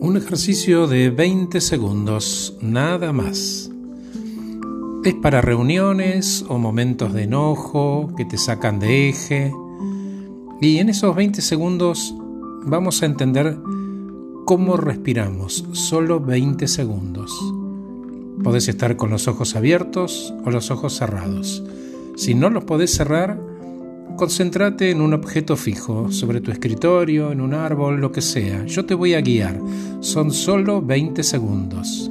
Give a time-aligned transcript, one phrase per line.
[0.00, 3.70] Un ejercicio de 20 segundos, nada más.
[5.04, 9.52] Es para reuniones o momentos de enojo que te sacan de eje.
[10.60, 12.14] Y en esos 20 segundos
[12.64, 13.58] vamos a entender
[14.44, 15.64] cómo respiramos.
[15.72, 17.32] Solo 20 segundos.
[18.42, 21.62] Podés estar con los ojos abiertos o los ojos cerrados.
[22.16, 23.47] Si no los podés cerrar,
[24.16, 28.64] concéntrate en un objeto fijo, sobre tu escritorio, en un árbol, lo que sea.
[28.64, 29.60] Yo te voy a guiar.
[30.00, 32.10] Son solo 20 segundos.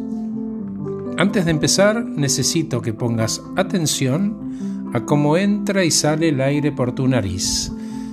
[1.18, 6.94] Antes de empezar, necesito que pongas atención a cómo entra y sale el aire por
[6.94, 7.72] tu nariz,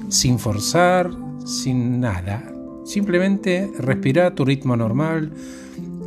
[0.09, 1.11] sin forzar,
[1.45, 2.51] sin nada.
[2.85, 5.33] Simplemente respira a tu ritmo normal,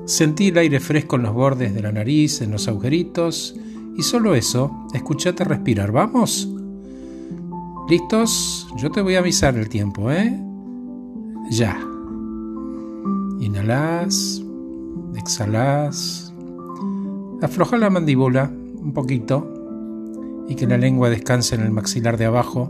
[0.05, 3.55] sentí el aire fresco en los bordes de la nariz, en los agujeritos,
[3.95, 5.91] y solo eso, escúchate respirar.
[5.91, 6.49] ¿Vamos?
[7.89, 8.67] ¿Listos?
[8.75, 10.37] Yo te voy a avisar el tiempo, ¿eh?
[11.49, 11.79] Ya.
[13.39, 14.43] Inhalás,
[15.15, 16.33] exhalás.
[17.41, 19.53] Afloja la mandíbula un poquito
[20.49, 22.69] y que la lengua descanse en el maxilar de abajo.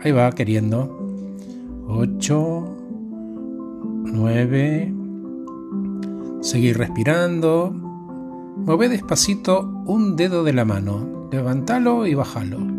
[0.00, 0.98] Ahí va, queriendo.
[1.86, 2.76] 8,
[4.04, 4.94] 9.
[6.40, 7.70] Seguir respirando.
[8.56, 11.28] Mueve despacito un dedo de la mano.
[11.30, 12.77] Levántalo y bájalo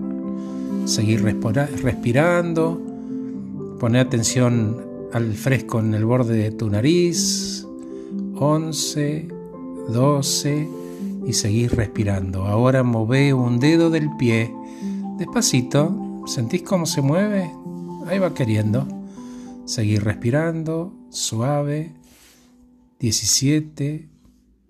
[0.90, 2.82] seguir respirando,
[3.80, 7.66] poner atención al fresco en el borde de tu nariz,
[8.36, 9.28] 11,
[9.90, 10.68] 12
[11.28, 12.46] y seguir respirando.
[12.46, 14.52] Ahora move un dedo del pie,
[15.20, 17.52] despacito, ¿sentís cómo se mueve?
[18.08, 18.88] Ahí va queriendo.
[19.66, 21.94] Seguir respirando, suave,
[23.00, 24.10] 17,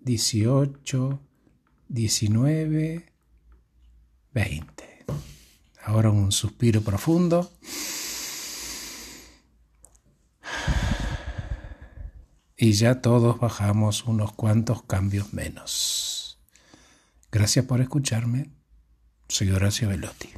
[0.03, 1.19] 18,
[1.87, 3.05] 19,
[4.33, 4.78] 20.
[5.89, 7.51] Ahora un suspiro profundo.
[12.55, 16.37] Y ya todos bajamos unos cuantos cambios menos.
[17.31, 18.51] Gracias por escucharme.
[19.29, 20.29] Soy Horacio Velotti.